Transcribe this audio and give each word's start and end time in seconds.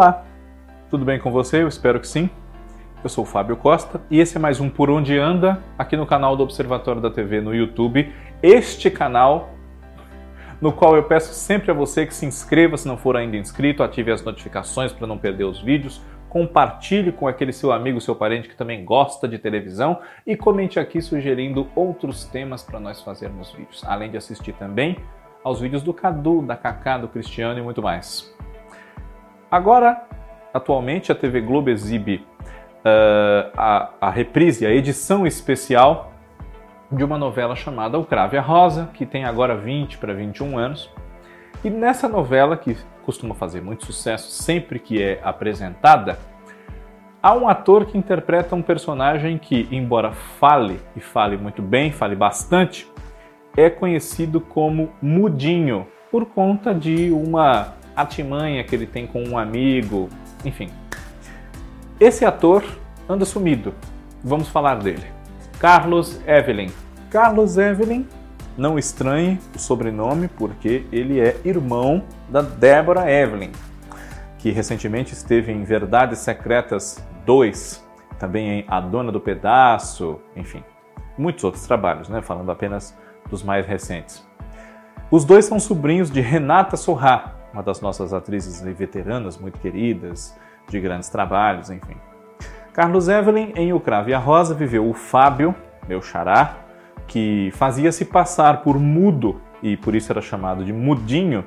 Olá, 0.00 0.24
tudo 0.88 1.04
bem 1.04 1.18
com 1.18 1.30
você? 1.30 1.62
Eu 1.62 1.68
espero 1.68 2.00
que 2.00 2.08
sim. 2.08 2.30
Eu 3.04 3.10
sou 3.10 3.22
o 3.22 3.26
Fábio 3.26 3.54
Costa 3.54 4.00
e 4.10 4.18
esse 4.18 4.34
é 4.34 4.40
mais 4.40 4.58
um 4.58 4.70
Por 4.70 4.88
Onde 4.88 5.18
Anda 5.18 5.62
aqui 5.76 5.94
no 5.94 6.06
canal 6.06 6.34
do 6.34 6.42
Observatório 6.42 7.02
da 7.02 7.10
TV 7.10 7.42
no 7.42 7.54
YouTube. 7.54 8.10
Este 8.42 8.90
canal 8.90 9.50
no 10.58 10.72
qual 10.72 10.96
eu 10.96 11.02
peço 11.02 11.34
sempre 11.34 11.70
a 11.70 11.74
você 11.74 12.06
que 12.06 12.14
se 12.14 12.24
inscreva 12.24 12.78
se 12.78 12.88
não 12.88 12.96
for 12.96 13.14
ainda 13.14 13.36
inscrito, 13.36 13.82
ative 13.82 14.10
as 14.10 14.24
notificações 14.24 14.90
para 14.90 15.06
não 15.06 15.18
perder 15.18 15.44
os 15.44 15.60
vídeos, 15.60 16.00
compartilhe 16.30 17.12
com 17.12 17.28
aquele 17.28 17.52
seu 17.52 17.70
amigo, 17.70 18.00
seu 18.00 18.16
parente 18.16 18.48
que 18.48 18.56
também 18.56 18.82
gosta 18.86 19.28
de 19.28 19.38
televisão 19.38 20.00
e 20.26 20.34
comente 20.34 20.80
aqui 20.80 21.02
sugerindo 21.02 21.68
outros 21.76 22.24
temas 22.24 22.62
para 22.62 22.80
nós 22.80 23.02
fazermos 23.02 23.52
vídeos, 23.52 23.84
além 23.84 24.10
de 24.10 24.16
assistir 24.16 24.54
também 24.54 24.96
aos 25.44 25.60
vídeos 25.60 25.82
do 25.82 25.92
Cadu, 25.92 26.40
da 26.40 26.56
Kaká, 26.56 26.96
do 26.96 27.06
Cristiano 27.06 27.58
e 27.58 27.62
muito 27.62 27.82
mais. 27.82 28.34
Agora, 29.50 30.06
atualmente, 30.54 31.10
a 31.10 31.14
TV 31.14 31.40
Globo 31.40 31.70
exibe 31.70 32.24
uh, 32.84 33.50
a, 33.56 33.90
a 34.00 34.10
reprise, 34.10 34.64
a 34.64 34.70
edição 34.70 35.26
especial 35.26 36.12
de 36.90 37.02
uma 37.02 37.18
novela 37.18 37.56
chamada 37.56 37.98
O 37.98 38.04
Crave 38.04 38.38
a 38.38 38.40
Rosa, 38.40 38.90
que 38.94 39.04
tem 39.04 39.24
agora 39.24 39.56
20 39.56 39.98
para 39.98 40.14
21 40.14 40.56
anos. 40.56 40.88
E 41.64 41.70
nessa 41.70 42.08
novela, 42.08 42.56
que 42.56 42.76
costuma 43.04 43.34
fazer 43.34 43.60
muito 43.60 43.84
sucesso 43.84 44.30
sempre 44.30 44.78
que 44.78 45.02
é 45.02 45.20
apresentada, 45.24 46.16
há 47.20 47.34
um 47.34 47.48
ator 47.48 47.86
que 47.86 47.98
interpreta 47.98 48.54
um 48.54 48.62
personagem 48.62 49.36
que, 49.36 49.66
embora 49.72 50.12
fale 50.12 50.80
e 50.94 51.00
fale 51.00 51.36
muito 51.36 51.60
bem, 51.60 51.90
fale 51.90 52.14
bastante, 52.14 52.88
é 53.56 53.68
conhecido 53.68 54.40
como 54.40 54.92
Mudinho, 55.02 55.88
por 56.08 56.26
conta 56.26 56.72
de 56.72 57.10
uma 57.10 57.79
artimanha 58.00 58.64
que 58.64 58.74
ele 58.74 58.86
tem 58.86 59.06
com 59.06 59.22
um 59.22 59.38
amigo, 59.38 60.08
enfim. 60.44 60.70
Esse 61.98 62.24
ator 62.24 62.64
anda 63.08 63.24
sumido. 63.24 63.74
Vamos 64.22 64.48
falar 64.48 64.76
dele. 64.76 65.04
Carlos 65.58 66.20
Evelyn. 66.26 66.70
Carlos 67.10 67.58
Evelyn, 67.58 68.06
não 68.56 68.78
estranhe 68.78 69.38
o 69.54 69.58
sobrenome, 69.58 70.28
porque 70.28 70.86
ele 70.92 71.20
é 71.20 71.36
irmão 71.44 72.04
da 72.28 72.40
Débora 72.40 73.10
Evelyn, 73.10 73.50
que 74.38 74.50
recentemente 74.50 75.12
esteve 75.12 75.50
em 75.50 75.64
Verdades 75.64 76.20
Secretas 76.20 77.04
2, 77.26 77.84
também 78.18 78.60
em 78.60 78.64
A 78.68 78.80
Dona 78.80 79.10
do 79.10 79.20
Pedaço, 79.20 80.20
enfim, 80.36 80.62
muitos 81.16 81.42
outros 81.42 81.66
trabalhos, 81.66 82.08
né? 82.08 82.22
falando 82.22 82.50
apenas 82.50 82.96
dos 83.28 83.42
mais 83.42 83.66
recentes. 83.66 84.26
Os 85.10 85.24
dois 85.24 85.44
são 85.44 85.58
sobrinhos 85.58 86.10
de 86.10 86.20
Renata 86.20 86.76
Sorrá, 86.76 87.34
uma 87.52 87.62
das 87.62 87.80
nossas 87.80 88.12
atrizes 88.12 88.62
veteranas 88.76 89.36
muito 89.36 89.58
queridas, 89.58 90.36
de 90.68 90.80
grandes 90.80 91.08
trabalhos, 91.08 91.70
enfim. 91.70 91.96
Carlos 92.72 93.08
Evelyn, 93.08 93.52
em 93.56 93.72
O 93.72 93.80
Cravo 93.80 94.10
e 94.10 94.14
a 94.14 94.18
Rosa, 94.18 94.54
viveu 94.54 94.88
o 94.88 94.94
Fábio, 94.94 95.54
meu 95.88 96.00
xará, 96.00 96.56
que 97.06 97.50
fazia-se 97.54 98.04
passar 98.04 98.62
por 98.62 98.78
mudo, 98.78 99.40
e 99.62 99.76
por 99.76 99.94
isso 99.94 100.12
era 100.12 100.20
chamado 100.20 100.64
de 100.64 100.72
mudinho, 100.72 101.44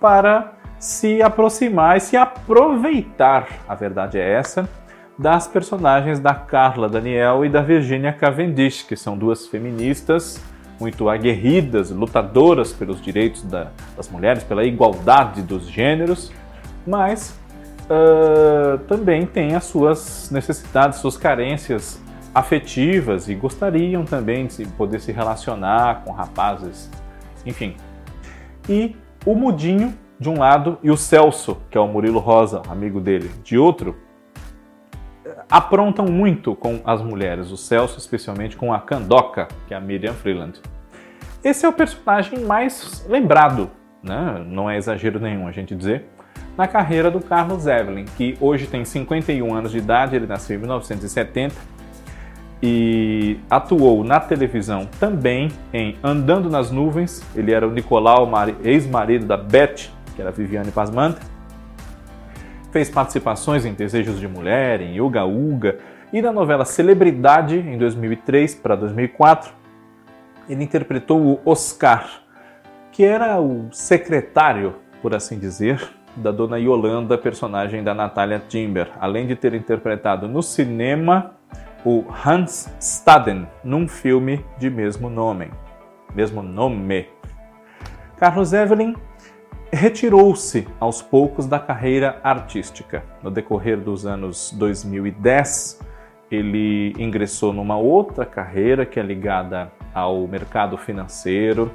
para 0.00 0.52
se 0.78 1.22
aproximar 1.22 1.96
e 1.96 2.00
se 2.00 2.16
aproveitar, 2.16 3.48
a 3.68 3.74
verdade 3.74 4.18
é 4.18 4.32
essa, 4.32 4.68
das 5.18 5.48
personagens 5.48 6.18
da 6.18 6.34
Carla 6.34 6.88
Daniel 6.88 7.44
e 7.44 7.48
da 7.48 7.62
Virginia 7.62 8.12
Cavendish, 8.12 8.82
que 8.82 8.96
são 8.96 9.16
duas 9.16 9.46
feministas 9.46 10.42
muito 10.78 11.08
aguerridas, 11.08 11.90
lutadoras 11.90 12.72
pelos 12.72 13.00
direitos 13.00 13.42
da, 13.42 13.70
das 13.96 14.08
mulheres, 14.08 14.44
pela 14.44 14.64
igualdade 14.64 15.42
dos 15.42 15.66
gêneros, 15.68 16.30
mas 16.86 17.38
uh, 17.84 18.78
também 18.86 19.26
têm 19.26 19.54
as 19.54 19.64
suas 19.64 20.30
necessidades, 20.30 20.98
suas 20.98 21.16
carências 21.16 22.00
afetivas 22.34 23.28
e 23.28 23.34
gostariam 23.34 24.04
também 24.04 24.46
de 24.46 24.66
poder 24.66 25.00
se 25.00 25.10
relacionar 25.10 26.02
com 26.04 26.12
rapazes, 26.12 26.90
enfim. 27.46 27.74
E 28.68 28.94
o 29.24 29.34
Mudinho, 29.34 29.94
de 30.20 30.28
um 30.28 30.38
lado, 30.38 30.78
e 30.82 30.90
o 30.90 30.96
Celso, 30.96 31.56
que 31.70 31.78
é 31.78 31.80
o 31.80 31.86
Murilo 31.86 32.18
Rosa, 32.18 32.60
amigo 32.68 33.00
dele, 33.00 33.30
de 33.42 33.56
outro, 33.56 33.96
aprontam 35.50 36.06
muito 36.06 36.54
com 36.54 36.80
as 36.84 37.02
mulheres, 37.02 37.50
o 37.50 37.56
Celso 37.56 37.98
especialmente 37.98 38.56
com 38.56 38.72
a 38.72 38.80
Candoca, 38.80 39.48
que 39.66 39.74
é 39.74 39.76
a 39.76 39.80
Miriam 39.80 40.14
Freeland. 40.14 40.60
Esse 41.42 41.64
é 41.64 41.68
o 41.68 41.72
personagem 41.72 42.40
mais 42.40 43.06
lembrado, 43.08 43.70
né? 44.02 44.44
não 44.46 44.68
é 44.68 44.76
exagero 44.76 45.20
nenhum 45.20 45.46
a 45.46 45.52
gente 45.52 45.74
dizer, 45.74 46.06
na 46.56 46.66
carreira 46.66 47.10
do 47.10 47.20
Carlos 47.20 47.66
Evelyn, 47.66 48.06
que 48.16 48.36
hoje 48.40 48.66
tem 48.66 48.84
51 48.84 49.54
anos 49.54 49.70
de 49.70 49.78
idade, 49.78 50.16
ele 50.16 50.26
nasceu 50.26 50.56
em 50.56 50.60
1970 50.60 51.54
e 52.62 53.38
atuou 53.50 54.02
na 54.02 54.18
televisão 54.18 54.88
também 54.98 55.50
em 55.72 55.96
Andando 56.02 56.48
nas 56.48 56.70
Nuvens, 56.70 57.22
ele 57.36 57.52
era 57.52 57.68
o 57.68 57.70
Nicolau, 57.70 58.28
ex-marido 58.64 59.26
da 59.26 59.36
Beth, 59.36 59.90
que 60.14 60.22
era 60.22 60.30
Viviane 60.30 60.72
Pasmanta, 60.72 61.20
fez 62.76 62.90
participações 62.90 63.64
em 63.64 63.72
Desejos 63.72 64.20
de 64.20 64.28
Mulher, 64.28 64.82
em 64.82 65.00
Uga 65.00 65.24
Uga 65.24 65.78
e 66.12 66.20
na 66.20 66.30
novela 66.30 66.62
Celebridade 66.66 67.56
em 67.58 67.78
2003 67.78 68.54
para 68.56 68.76
2004. 68.76 69.50
Ele 70.46 70.62
interpretou 70.62 71.18
o 71.18 71.40
Oscar, 71.46 72.06
que 72.92 73.02
era 73.02 73.40
o 73.40 73.72
secretário, 73.72 74.74
por 75.00 75.14
assim 75.14 75.38
dizer, 75.38 75.88
da 76.14 76.30
dona 76.30 76.58
Yolanda, 76.58 77.16
personagem 77.16 77.82
da 77.82 77.94
Natalia 77.94 78.42
Timber, 78.46 78.90
além 79.00 79.26
de 79.26 79.34
ter 79.34 79.54
interpretado 79.54 80.28
no 80.28 80.42
cinema 80.42 81.34
o 81.82 82.04
Hans 82.26 82.70
Staden 82.78 83.48
num 83.64 83.88
filme 83.88 84.44
de 84.58 84.68
mesmo 84.68 85.08
nome. 85.08 85.50
Mesmo 86.14 86.42
nome. 86.42 87.08
Carlos 88.18 88.52
Evelyn 88.52 88.94
retirou-se 89.72 90.66
aos 90.78 91.02
poucos 91.02 91.46
da 91.46 91.58
carreira 91.58 92.20
artística. 92.22 93.02
No 93.22 93.30
decorrer 93.30 93.78
dos 93.78 94.06
anos 94.06 94.52
2010, 94.56 95.80
ele 96.30 96.92
ingressou 96.98 97.52
numa 97.52 97.76
outra 97.76 98.24
carreira 98.24 98.84
que 98.84 98.98
é 98.98 99.02
ligada 99.02 99.70
ao 99.94 100.26
mercado 100.26 100.76
financeiro, 100.76 101.70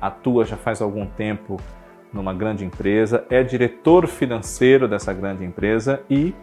atua 0.00 0.44
já 0.44 0.56
faz 0.56 0.80
algum 0.80 1.06
tempo 1.06 1.56
numa 2.12 2.32
grande 2.32 2.64
empresa, 2.64 3.24
é 3.28 3.42
diretor 3.42 4.06
financeiro 4.06 4.86
dessa 4.86 5.12
grande 5.12 5.44
empresa 5.44 6.00
e 6.08 6.34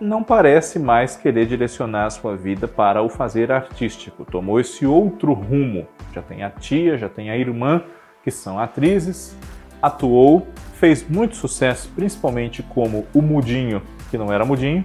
não 0.00 0.22
parece 0.22 0.78
mais 0.78 1.14
querer 1.14 1.46
direcionar 1.46 2.06
a 2.06 2.10
sua 2.10 2.34
vida 2.36 2.66
para 2.66 3.02
o 3.02 3.08
fazer 3.08 3.52
artístico. 3.52 4.24
Tomou 4.24 4.58
esse 4.58 4.84
outro 4.84 5.32
rumo. 5.32 5.86
Já 6.12 6.22
tem 6.22 6.42
a 6.42 6.50
tia, 6.50 6.96
já 6.96 7.08
tem 7.08 7.30
a 7.30 7.36
irmã, 7.36 7.84
que 8.24 8.30
são 8.30 8.58
atrizes, 8.58 9.36
atuou, 9.82 10.46
fez 10.74 11.06
muito 11.08 11.36
sucesso, 11.36 11.90
principalmente 11.94 12.62
como 12.62 13.06
o 13.12 13.20
Mudinho, 13.20 13.82
que 14.10 14.16
não 14.16 14.32
era 14.32 14.44
Mudinho, 14.44 14.84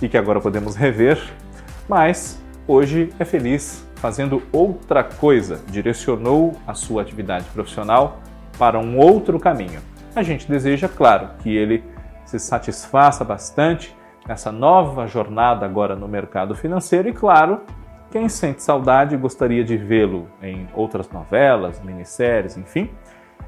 e 0.00 0.08
que 0.08 0.16
agora 0.16 0.40
podemos 0.40 0.74
rever, 0.74 1.20
mas 1.88 2.42
hoje 2.66 3.10
é 3.18 3.24
feliz 3.24 3.86
fazendo 3.96 4.42
outra 4.52 5.02
coisa, 5.02 5.60
direcionou 5.68 6.56
a 6.66 6.74
sua 6.74 7.02
atividade 7.02 7.44
profissional 7.46 8.20
para 8.58 8.78
um 8.78 8.96
outro 8.98 9.38
caminho. 9.38 9.80
A 10.14 10.22
gente 10.22 10.48
deseja, 10.48 10.88
claro, 10.88 11.30
que 11.40 11.54
ele 11.54 11.84
se 12.24 12.38
satisfaça 12.38 13.24
bastante 13.24 13.96
nessa 14.26 14.52
nova 14.52 15.06
jornada 15.06 15.64
agora 15.64 15.96
no 15.96 16.06
mercado 16.06 16.54
financeiro 16.54 17.08
e, 17.08 17.12
claro, 17.12 17.62
quem 18.10 18.28
sente 18.28 18.62
saudade 18.62 19.16
gostaria 19.16 19.64
de 19.64 19.76
vê-lo 19.76 20.28
em 20.42 20.68
outras 20.74 21.10
novelas, 21.10 21.80
minisséries, 21.82 22.56
enfim, 22.56 22.90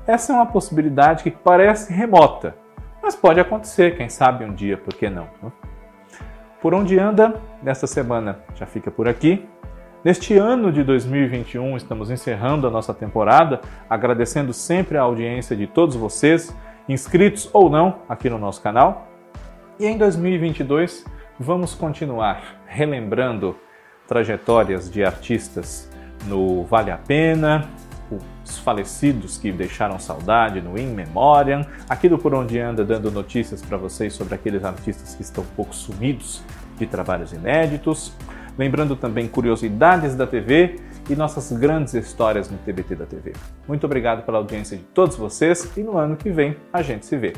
essa 0.07 0.33
é 0.33 0.37
uma 0.37 0.47
possibilidade 0.47 1.23
que 1.23 1.31
parece 1.31 1.93
remota, 1.93 2.57
mas 3.03 3.15
pode 3.15 3.41
acontecer, 3.41 3.97
quem 3.97 4.09
sabe 4.09 4.45
um 4.45 4.55
dia, 4.55 4.77
por 4.77 4.95
que 4.95 5.09
não? 5.09 5.29
Né? 5.43 5.51
Por 6.61 6.75
onde 6.75 6.99
anda, 6.99 7.41
nesta 7.63 7.87
semana 7.87 8.41
já 8.55 8.67
fica 8.67 8.91
por 8.91 9.09
aqui. 9.09 9.49
Neste 10.05 10.37
ano 10.37 10.73
de 10.73 10.83
2021, 10.83 11.77
estamos 11.77 12.11
encerrando 12.11 12.67
a 12.67 12.71
nossa 12.71 12.93
temporada, 12.93 13.61
agradecendo 13.89 14.53
sempre 14.53 14.99
a 14.99 15.03
audiência 15.03 15.57
de 15.57 15.67
todos 15.67 15.97
vocês, 15.97 16.55
inscritos 16.89 17.49
ou 17.53 17.71
não 17.71 18.01
aqui 18.09 18.29
no 18.29 18.39
nosso 18.39 18.63
canal. 18.63 19.09
E 19.79 19.87
em 19.87 19.97
2022, 19.97 21.05
vamos 21.39 21.75
continuar 21.75 22.63
relembrando 22.67 23.57
trajetórias 24.07 24.91
de 24.91 25.05
artistas 25.05 25.91
no 26.27 26.65
Vale 26.65 26.91
a 26.91 26.99
Pena, 26.99 27.69
falecidos 28.61 29.39
que 29.39 29.51
deixaram 29.51 29.99
saudade 29.99 30.61
no 30.61 30.79
In 30.79 30.95
Memoriam, 30.95 31.67
aqui 31.89 32.09
do 32.09 32.19
Por 32.19 32.35
Onde 32.35 32.59
Anda 32.59 32.85
dando 32.85 33.11
notícias 33.11 33.63
para 33.63 33.77
vocês 33.77 34.13
sobre 34.13 34.35
aqueles 34.35 34.65
artistas 34.65 35.15
que 35.15 35.23
estão 35.23 35.43
um 35.43 35.55
pouco 35.57 35.75
sumidos 35.75 36.43
de 36.79 36.87
trabalhos 36.87 37.33
inéditos, 37.33 38.13
lembrando 38.57 38.95
também 38.95 39.27
curiosidades 39.27 40.15
da 40.15 40.27
TV 40.27 40.77
e 41.09 41.17
nossas 41.17 41.51
grandes 41.53 41.95
histórias 41.95 42.51
no 42.51 42.59
TBT 42.59 42.95
da 42.95 43.07
TV. 43.07 43.33
Muito 43.67 43.85
obrigado 43.85 44.25
pela 44.25 44.39
audiência 44.39 44.77
de 44.77 44.85
todos 44.85 45.17
vocês 45.17 45.71
e 45.77 45.83
no 45.83 45.99
ano 45.99 46.17
que 46.17 46.31
vem 46.31 46.57
a 46.73 46.83
gente 46.83 47.07
se 47.07 47.17
vê. 47.17 47.33